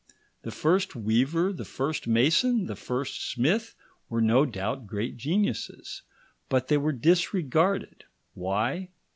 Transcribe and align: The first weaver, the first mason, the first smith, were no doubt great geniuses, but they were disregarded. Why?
The 0.41 0.49
first 0.49 0.95
weaver, 0.95 1.53
the 1.53 1.63
first 1.63 2.07
mason, 2.07 2.65
the 2.65 2.75
first 2.75 3.29
smith, 3.29 3.75
were 4.09 4.19
no 4.19 4.47
doubt 4.47 4.87
great 4.87 5.15
geniuses, 5.15 6.01
but 6.49 6.69
they 6.69 6.77
were 6.77 6.91
disregarded. 6.91 8.05
Why? 8.33 8.89